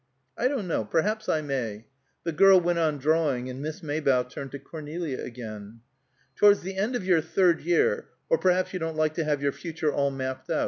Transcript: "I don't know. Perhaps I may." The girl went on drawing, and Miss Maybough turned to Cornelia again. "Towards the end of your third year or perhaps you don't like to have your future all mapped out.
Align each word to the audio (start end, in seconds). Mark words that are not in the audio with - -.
"I 0.35 0.47
don't 0.47 0.67
know. 0.67 0.83
Perhaps 0.83 1.29
I 1.29 1.41
may." 1.41 1.85
The 2.23 2.31
girl 2.31 2.59
went 2.59 2.79
on 2.79 2.97
drawing, 2.97 3.51
and 3.51 3.61
Miss 3.61 3.83
Maybough 3.83 4.29
turned 4.29 4.51
to 4.53 4.57
Cornelia 4.57 5.21
again. 5.23 5.81
"Towards 6.35 6.61
the 6.61 6.75
end 6.75 6.95
of 6.95 7.05
your 7.05 7.21
third 7.21 7.61
year 7.61 8.07
or 8.27 8.39
perhaps 8.39 8.73
you 8.73 8.79
don't 8.79 8.97
like 8.97 9.13
to 9.13 9.23
have 9.23 9.43
your 9.43 9.51
future 9.51 9.93
all 9.93 10.09
mapped 10.09 10.49
out. 10.49 10.59